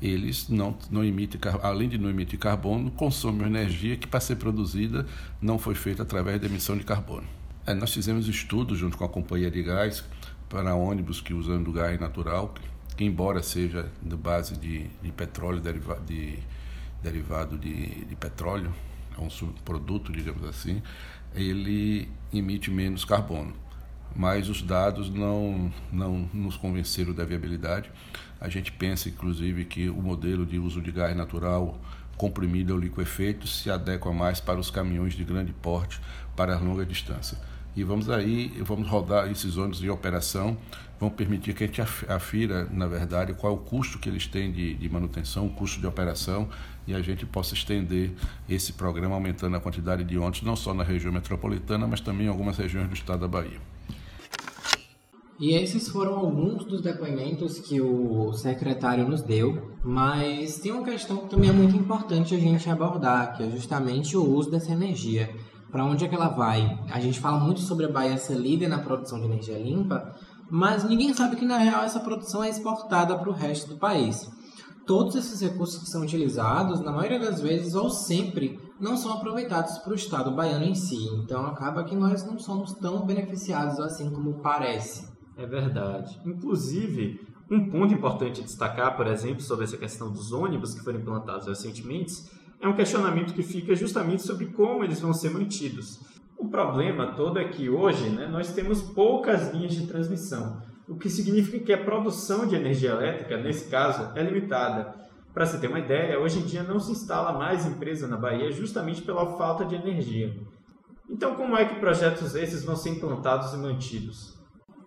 [0.02, 5.06] eles não, não emitem, além de não emitir carbono, consomem energia que para ser produzida
[5.42, 7.28] não foi feita através da emissão de carbono.
[7.66, 10.04] É, nós fizemos estudos junto com a companhia de gás
[10.48, 12.54] para ônibus que usando gás natural,
[12.96, 16.40] que embora seja de base de, de petróleo deriva, de,
[17.02, 18.72] derivado de, de petróleo,
[19.18, 20.82] é um subproduto, digamos assim,
[21.34, 23.54] ele emite menos carbono.
[24.16, 27.92] Mas os dados não, não nos convenceram da viabilidade.
[28.40, 31.78] A gente pensa, inclusive, que o modelo de uso de gás natural
[32.16, 36.00] comprimido ao liquefeito se adequa mais para os caminhões de grande porte
[36.36, 37.38] para longa distância.
[37.76, 40.58] E vamos aí, vamos rodar esses ônibus em operação,
[40.98, 44.50] vão permitir que a gente afira, na verdade, qual é o custo que eles têm
[44.50, 46.48] de, de manutenção, o custo de operação,
[46.88, 48.12] e a gente possa estender
[48.48, 52.30] esse programa aumentando a quantidade de ônibus, não só na região metropolitana, mas também em
[52.30, 53.60] algumas regiões do estado da Bahia.
[55.38, 61.18] E esses foram alguns dos depoimentos que o secretário nos deu, mas tem uma questão
[61.18, 65.30] que também é muito importante a gente abordar, que é justamente o uso dessa energia
[65.76, 66.80] para onde é que ela vai?
[66.90, 70.16] A gente fala muito sobre a Bahia ser líder na produção de energia limpa,
[70.50, 74.26] mas ninguém sabe que na real essa produção é exportada para o resto do país.
[74.88, 79.78] Todos esses recursos que são utilizados, na maioria das vezes ou sempre, não são aproveitados
[79.80, 81.10] para o Estado baiano em si.
[81.22, 85.06] Então acaba que nós não somos tão beneficiados assim como parece.
[85.36, 86.18] É verdade.
[86.26, 87.20] Inclusive,
[87.52, 92.14] um ponto importante destacar, por exemplo, sobre essa questão dos ônibus que foram implantados recentemente,
[92.62, 96.00] é um questionamento que fica justamente sobre como eles vão ser mantidos.
[96.38, 101.10] O problema todo é que hoje né, nós temos poucas linhas de transmissão, o que
[101.10, 104.94] significa que a produção de energia elétrica, nesse caso, é limitada.
[105.34, 108.52] Para você ter uma ideia, hoje em dia não se instala mais empresa na Bahia
[108.52, 110.34] justamente pela falta de energia.
[111.10, 114.35] Então, como é que projetos esses vão ser implantados e mantidos?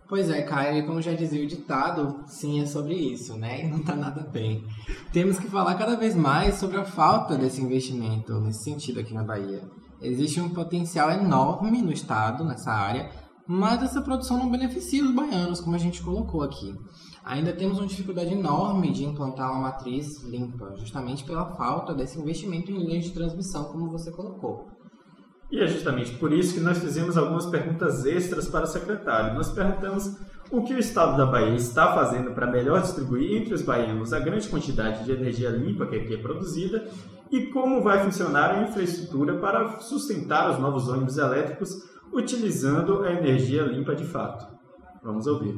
[0.09, 0.41] Pois é,
[0.79, 3.67] e como já dizia o ditado, sim, é sobre isso, né?
[3.67, 4.65] E não tá nada bem.
[5.13, 9.23] Temos que falar cada vez mais sobre a falta desse investimento nesse sentido aqui na
[9.23, 9.63] Bahia.
[10.01, 13.11] Existe um potencial enorme no estado, nessa área,
[13.47, 16.75] mas essa produção não beneficia os baianos, como a gente colocou aqui.
[17.23, 22.71] Ainda temos uma dificuldade enorme de implantar uma matriz limpa, justamente pela falta desse investimento
[22.71, 24.69] em linhas de transmissão, como você colocou.
[25.51, 29.35] E é justamente por isso que nós fizemos algumas perguntas extras para o secretário.
[29.35, 30.17] Nós perguntamos
[30.51, 34.21] o que o Estado da Bahia está fazendo para melhor distribuir entre os baianos a
[34.21, 36.87] grande quantidade de energia limpa que aqui é produzida
[37.31, 41.71] e como vai funcionar a infraestrutura para sustentar os novos ônibus elétricos
[42.13, 44.47] utilizando a energia limpa de fato.
[45.03, 45.55] Vamos ouvir.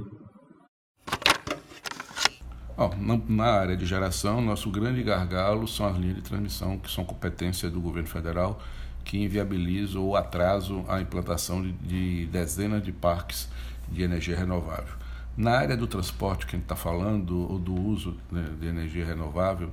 [3.29, 7.68] Na área de geração, nosso grande gargalo são as linhas de transmissão, que são competência
[7.68, 8.59] do governo federal
[9.05, 13.49] que inviabilizam ou atrasam a implantação de, de dezenas de parques
[13.91, 14.95] de energia renovável.
[15.37, 19.05] Na área do transporte que a gente está falando, ou do uso né, de energia
[19.05, 19.71] renovável,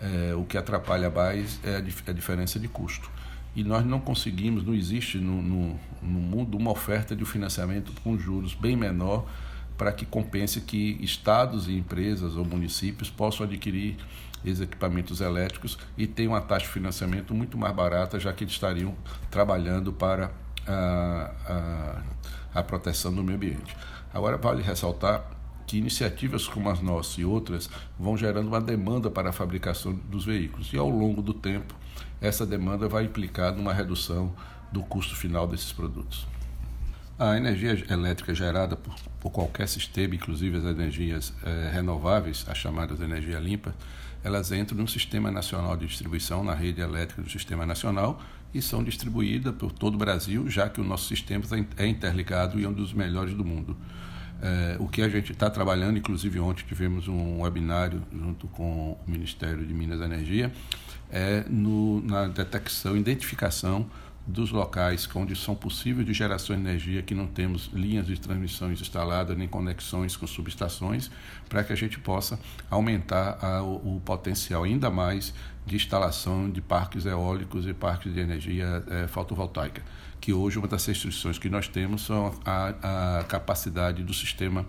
[0.00, 3.10] é, o que atrapalha mais é a, dif a, diferença de custo.
[3.54, 8.18] E nós não conseguimos, não existe no, no, no mundo uma oferta de financiamento com
[8.18, 9.26] juros bem menor
[9.76, 13.96] para que compense que estados e empresas ou municípios possam adquirir
[14.44, 18.54] esses equipamentos elétricos e tem uma taxa de financiamento muito mais barata, já que eles
[18.54, 18.94] estariam
[19.30, 20.30] trabalhando para
[20.66, 21.30] a,
[22.54, 23.76] a, a proteção do meio ambiente.
[24.12, 25.24] Agora, vale ressaltar
[25.66, 30.24] que iniciativas como as nossas e outras vão gerando uma demanda para a fabricação dos
[30.24, 31.74] veículos e ao longo do tempo
[32.20, 34.34] essa demanda vai implicar numa redução
[34.70, 36.26] do custo final desses produtos.
[37.18, 43.00] A energia elétrica gerada por, por qualquer sistema, inclusive as energias eh, renováveis, as chamadas
[43.00, 43.74] energia limpa,
[44.24, 48.20] elas entram no Sistema Nacional de Distribuição, na rede elétrica do Sistema Nacional,
[48.54, 51.44] e são distribuídas por todo o Brasil, já que o nosso sistema
[51.76, 53.76] é interligado e é um dos melhores do mundo.
[54.42, 58.98] É, o que a gente está trabalhando, inclusive ontem tivemos um webinário junto com o
[59.06, 60.52] Ministério de Minas e Energia,
[61.10, 63.86] é no, na detecção, identificação
[64.26, 68.80] dos locais onde são possíveis de geração de energia que não temos linhas de transmissões
[68.80, 71.10] instaladas nem conexões com subestações
[71.48, 72.38] para que a gente possa
[72.70, 75.34] aumentar a, o, o, potencial ainda mais
[75.66, 79.82] de instalação de parques eólicos e parques de energia é, fotovoltaica
[80.20, 84.64] que hoje uma das restrições que nós temos são a, a capacidade do sistema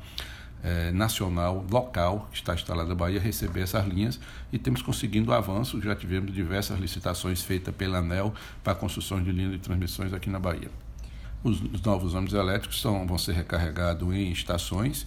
[0.63, 4.19] é, nacional, local, que está instalada na Bahia, receber essas linhas
[4.51, 5.81] e temos conseguido avanço.
[5.81, 10.29] Já tivemos diversas licitações feitas pela ANEL para a construção de linhas de transmissões aqui
[10.29, 10.71] na Bahia.
[11.43, 15.05] Os, os novos ônibus elétricos são, vão ser recarregados em estações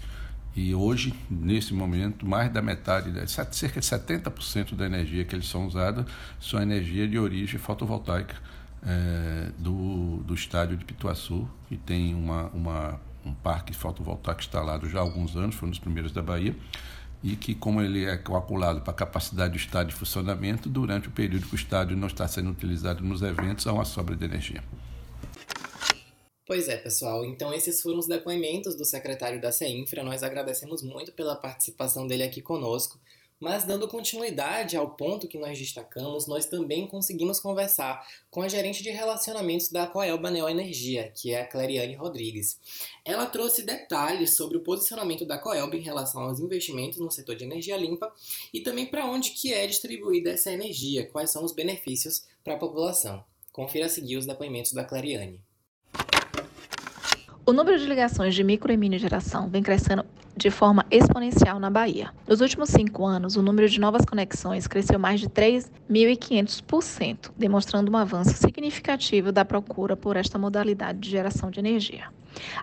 [0.57, 5.67] e hoje, nesse momento, mais da metade, cerca de 70% da energia que eles são
[5.67, 6.07] usados
[6.41, 8.35] são energia de origem fotovoltaica
[8.83, 14.99] é, do, do estádio de Pituaçu, que tem uma, uma um parque fotovoltaico instalado já
[14.99, 16.57] há alguns anos, foi um dos primeiros da Bahia,
[17.23, 21.11] e que, como ele é calculado para a capacidade do estádio de funcionamento, durante o
[21.11, 24.63] período que o estádio não está sendo utilizado nos eventos, há uma sobra de energia.
[26.47, 27.25] Pois é, pessoal.
[27.25, 30.05] Então, esses foram os depoimentos do secretário da CEINFRA.
[30.05, 33.01] Nós agradecemos muito pela participação dele aqui conosco.
[33.39, 38.83] Mas, dando continuidade ao ponto que nós destacamos, nós também conseguimos conversar com a gerente
[38.83, 42.59] de relacionamentos da Coelba Neo Energia, que é a Clariane Rodrigues.
[43.05, 47.45] Ela trouxe detalhes sobre o posicionamento da Coelba em relação aos investimentos no setor de
[47.45, 48.11] energia limpa
[48.55, 52.59] e também para onde que é distribuída essa energia, quais são os benefícios para a
[52.59, 53.23] população.
[53.53, 55.46] Confira a seguir os depoimentos da Clariane.
[57.49, 60.05] O número de ligações de micro e mini geração vem crescendo
[60.37, 62.11] de forma exponencial na Bahia.
[62.27, 67.97] Nos últimos cinco anos, o número de novas conexões cresceu mais de 3.500%, demonstrando um
[67.97, 72.09] avanço significativo da procura por esta modalidade de geração de energia.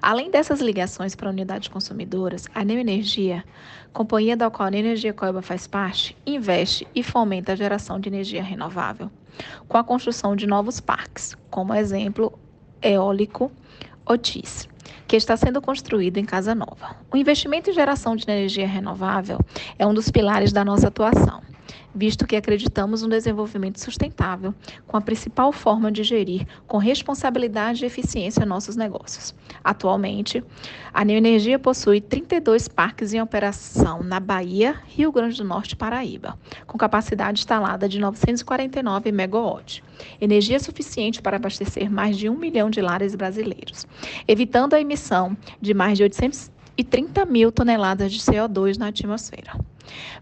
[0.02, 3.42] Além dessas ligações para unidades consumidoras, a Neoenergia,
[3.94, 8.44] companhia da qual a Energia Coiba faz parte, investe e fomenta a geração de energia
[8.44, 9.10] renovável,
[9.66, 12.38] com a construção de novos parques, como exemplo
[12.82, 13.50] eólico
[14.06, 14.68] Otis
[15.14, 16.96] que está sendo construído em Casa Nova.
[17.12, 19.38] O investimento em geração de energia renovável
[19.78, 21.40] é um dos pilares da nossa atuação
[21.94, 24.54] visto que acreditamos no desenvolvimento sustentável
[24.88, 29.34] com a principal forma de gerir com responsabilidade e eficiência nossos negócios.
[29.64, 30.44] Atualmente,
[30.94, 36.38] a Neoenergia possui 32 parques em operação na Bahia, Rio Grande do Norte e Paraíba,
[36.66, 39.82] com capacidade instalada de 949 megawatts,
[40.20, 43.88] energia suficiente para abastecer mais de um milhão de lares brasileiros,
[44.28, 46.04] evitando a emissão de mais de
[46.78, 49.54] 830 mil toneladas de CO2 na atmosfera.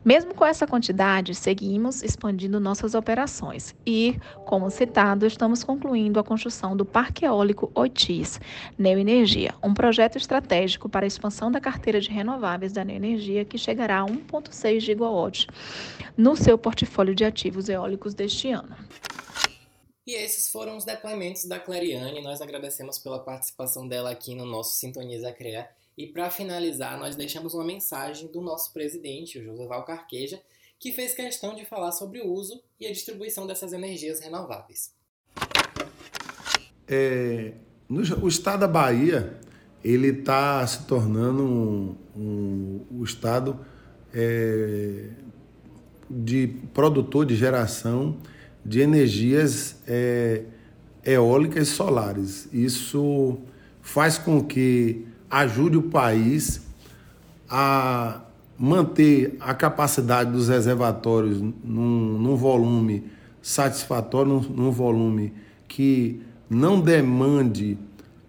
[0.04, 6.76] Mesmo com essa quantidade, seguimos expandindo nossas operações e, como citado, estamos concluindo a construção
[6.76, 8.40] do Parque Eólico Oitis
[8.78, 14.02] Neoenergia, um projeto estratégico para a expansão da carteira de renováveis da Neoenergia que chegará
[14.02, 15.48] a 1,6 gigawatts
[16.18, 18.76] no seu portfólio de ativos eólicos deste ano.
[20.06, 22.22] E esses foram os depoimentos da Clariane.
[22.22, 25.70] Nós agradecemos pela participação dela aqui no nosso Sintoniza CREA.
[25.98, 30.42] E para finalizar, nós deixamos uma mensagem do nosso presidente, o José Val Carqueja,
[30.80, 34.94] que fez questão de falar sobre o uso e a distribuição dessas energias renováveis.
[36.88, 37.54] É,
[37.88, 39.40] no, o estado da Bahia
[39.84, 43.66] ele está se tornando um, um, um estado
[44.14, 45.10] é,
[46.10, 48.18] de produtor de geração
[48.66, 50.44] de energias é,
[51.04, 52.50] eólicas e solares.
[52.54, 53.40] Isso
[53.82, 56.62] faz com que ajude o país
[57.50, 58.22] a
[58.60, 63.06] manter a capacidade dos reservatórios num, num volume
[63.42, 65.34] satisfatório, num, num volume
[65.68, 67.78] que não demande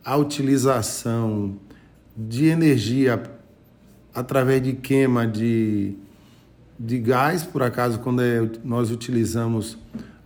[0.04, 1.56] a utilização
[2.16, 3.22] de energia
[4.14, 5.94] através de queima de,
[6.78, 9.76] de gás, por acaso, quando é, nós utilizamos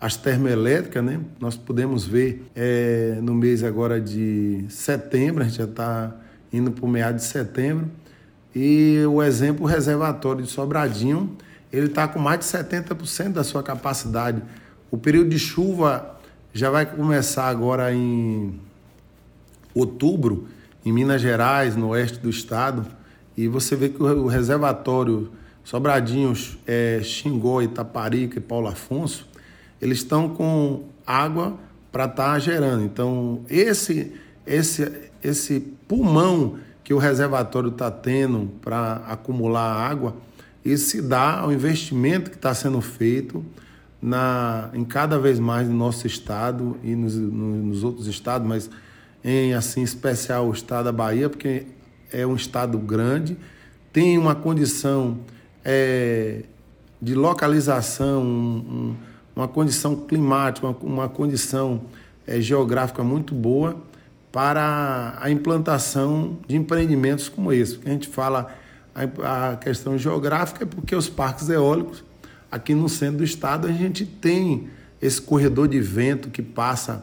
[0.01, 1.21] as termoelétricas, né?
[1.41, 6.15] Nós podemos ver é, no mês agora de setembro, a gente já está
[6.53, 7.91] indo para o meado de setembro.
[8.55, 11.37] E o exemplo, reservatório de Sobradinho,
[11.73, 14.43] ele está com mais de 70% da sua capacidade.
[14.91, 16.19] O período de chuva
[16.53, 18.59] já vai começar agora em
[19.75, 20.49] outubro,
[20.85, 22.87] em Minas Gerais, no oeste do estado.
[23.37, 25.31] E você vê que o reservatório
[25.63, 26.33] Sobradinho,
[26.67, 29.29] é, Xingó, Itaparica e Paulo Afonso,
[29.83, 31.59] eles estão com água
[31.93, 32.85] para estar tá gerando.
[32.85, 34.15] Então, esse,
[34.47, 40.17] esse, esse pulmão que o reservatório está tendo para acumular água,
[40.65, 43.45] isso se dá ao investimento que está sendo feito
[44.01, 48.71] na, em cada vez mais no nosso estado e nos, nos outros estados, mas
[49.25, 51.67] em assim especial o estado da Bahia, porque
[52.13, 53.37] é um estado grande,
[53.93, 55.19] tem uma condição
[55.65, 56.45] é,
[57.03, 58.97] de localização, um,
[59.35, 61.83] uma condição climática, uma, uma condição
[62.27, 63.77] é, geográfica muito boa
[64.37, 67.81] para a implantação de empreendimentos como esse.
[67.87, 68.55] A gente fala
[68.95, 72.05] a questão geográfica é porque os parques eólicos
[72.51, 74.69] aqui no centro do estado a gente tem
[75.01, 77.03] esse corredor de vento que passa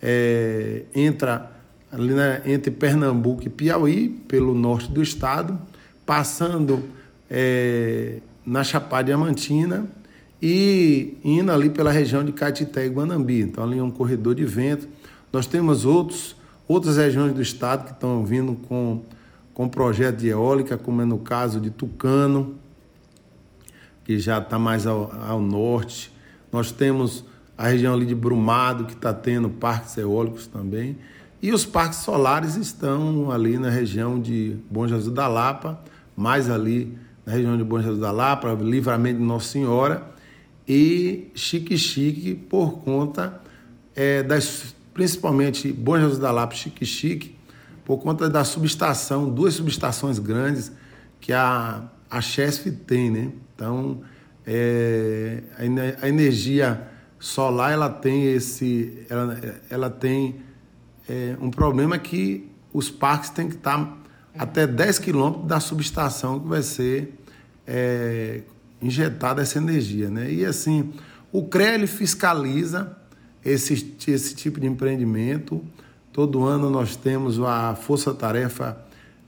[0.00, 1.52] é, entra
[1.92, 5.60] ali né, entre Pernambuco e Piauí pelo norte do estado
[6.06, 6.82] passando
[7.30, 9.86] é, na Chapada Diamantina
[10.40, 13.42] e indo ali pela região de Caetité e Guanambi.
[13.42, 14.88] Então, ali é um corredor de vento.
[15.30, 16.39] Nós temos outros,
[16.70, 19.02] outras regiões do estado que estão vindo com,
[19.52, 22.54] com projeto de eólica, como é no caso de Tucano,
[24.04, 26.12] que já está mais ao, ao norte.
[26.52, 27.24] Nós temos
[27.58, 30.96] a região ali de Brumado, que está tendo parques eólicos também.
[31.42, 35.82] E os parques solares estão ali na região de Bom Jesus da Lapa,
[36.16, 36.96] mais ali
[37.26, 40.06] na região de Bom Jesus da Lapa, Livramento de Nossa Senhora
[40.68, 43.40] e Chique Chique por conta
[43.96, 47.36] é, das, principalmente Bom Jesus da Lapa Chique Chique,
[47.84, 50.72] por conta da subestação, duas subestações grandes
[51.20, 53.32] que a, a Chesf tem, né?
[53.54, 54.02] Então,
[54.46, 56.88] é, a, a energia
[57.18, 59.38] solar, ela tem esse, ela,
[59.68, 60.36] ela tem
[61.08, 63.98] é, um problema que os parques têm que estar
[64.38, 67.14] até 10 quilômetros da subestação que vai ser
[67.66, 68.42] é,
[68.80, 70.08] injetada essa energia.
[70.08, 70.32] Né?
[70.32, 70.92] E assim,
[71.32, 72.96] o CREA fiscaliza
[73.44, 75.62] esse, esse tipo de empreendimento.
[76.12, 78.78] Todo ano nós temos a força-tarefa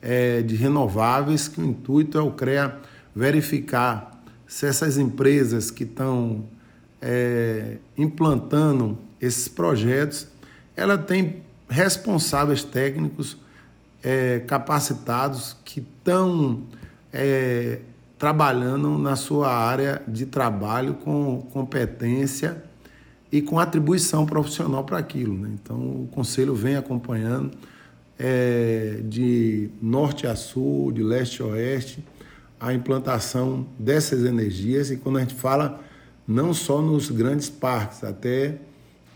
[0.01, 2.79] é, de renováveis, que o intuito é o CREA
[3.15, 6.45] verificar se essas empresas que estão
[7.01, 10.27] é, implantando esses projetos,
[10.77, 13.39] ela tem responsáveis técnicos
[14.03, 16.65] é, capacitados que estão
[17.13, 17.79] é,
[18.19, 22.63] trabalhando na sua área de trabalho com competência
[23.33, 25.35] e com atribuição profissional para aquilo.
[25.35, 25.51] Né?
[25.55, 27.51] Então, o Conselho vem acompanhando
[28.19, 32.05] é, de norte a sul, de leste a oeste,
[32.61, 34.91] a implantação dessas energias.
[34.91, 35.81] E quando a gente fala
[36.29, 38.59] não só nos grandes parques, até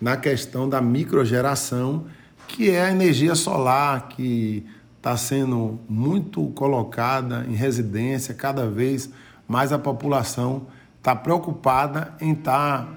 [0.01, 2.07] na questão da microgeração,
[2.49, 4.65] que é a energia solar, que
[4.97, 9.11] está sendo muito colocada em residência, cada vez
[9.47, 10.67] mais a população
[10.99, 12.89] está preocupada em estar tá,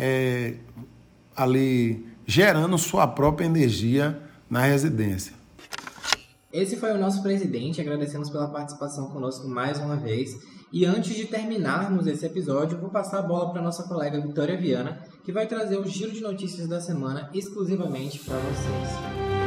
[0.00, 0.54] é,
[1.36, 5.34] ali gerando sua própria energia na residência.
[6.50, 10.30] Esse foi o nosso presidente, agradecemos pela participação conosco mais uma vez.
[10.72, 15.00] E antes de terminarmos esse episódio, vou passar a bola para nossa colega Vitória Viana,
[15.24, 19.39] que vai trazer o giro de notícias da semana exclusivamente para vocês.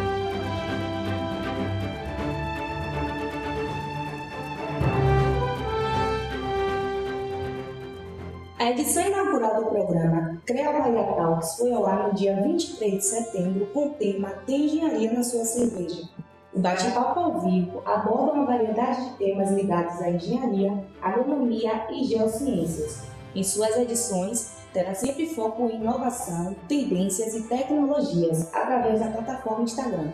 [8.63, 13.03] A edição inaugural do programa CREA Bahia Talks foi ao ar no dia 23 de
[13.03, 16.07] setembro com o tema Tem Engenharia na Sua Cerveja.
[16.53, 23.01] O bate-papo ao vivo aborda uma variedade de temas ligados à engenharia, agronomia e geociências.
[23.35, 30.13] Em suas edições, terá sempre foco em inovação, tendências e tecnologias através da plataforma Instagram.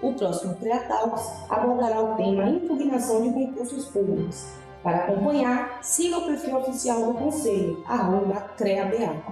[0.00, 4.46] O próximo CreaTalks abordará o tema impugnação de concursos públicos.
[4.82, 9.22] Para acompanhar, siga o perfil oficial do Conselho, arroba CreaBA.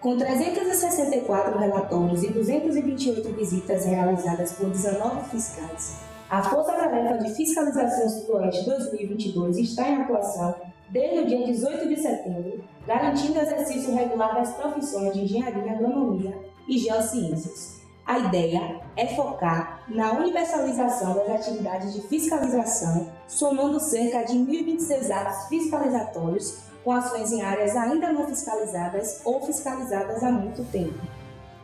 [0.00, 5.96] Com 364 relatórios e 228 visitas realizadas por 19 fiscais,
[6.30, 10.54] a Força Tarefa de Fiscalização Sudoeste 2022 está em atuação
[10.90, 16.36] desde o dia 18 de setembro, garantindo o exercício regular das profissões de engenharia, agronomia
[16.68, 17.75] e geociências.
[18.06, 25.48] A ideia é focar na universalização das atividades de fiscalização, somando cerca de 1.026 atos
[25.48, 30.94] fiscalizatórios com ações em áreas ainda não fiscalizadas ou fiscalizadas há muito tempo.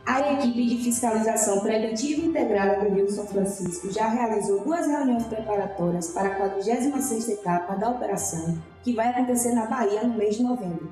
[0.04, 6.08] A equipe de fiscalização preventiva integrada do Rio São Francisco já realizou duas reuniões preparatórias
[6.08, 10.90] para a 46ª etapa da operação, que vai acontecer na Bahia no mês de novembro.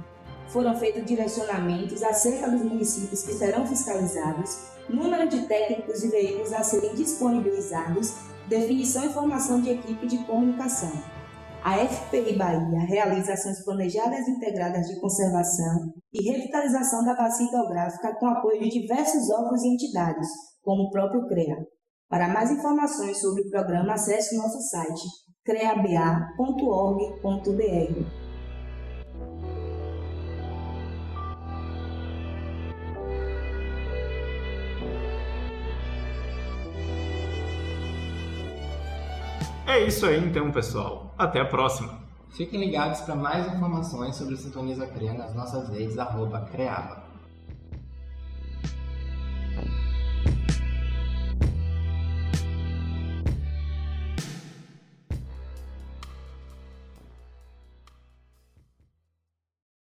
[0.52, 6.64] Foram feitos direcionamentos acerca dos municípios que serão fiscalizados, número de técnicos e veículos a
[6.64, 8.14] serem disponibilizados,
[8.48, 10.90] definição e formação de equipe de comunicação.
[11.62, 18.26] A FPI Bahia realiza ações planejadas integradas de conservação e revitalização da bacia hidrográfica com
[18.26, 20.26] apoio de diversos órgãos e entidades,
[20.62, 21.58] como o próprio CREA.
[22.08, 25.02] Para mais informações sobre o programa, acesse nosso site
[25.44, 28.19] creaba.org.br.
[39.70, 41.14] É isso aí então, pessoal.
[41.16, 42.00] Até a próxima.
[42.30, 47.04] Fiquem ligados para mais informações sobre o Sintoniza CREA nas nossas redes arroba CREABA.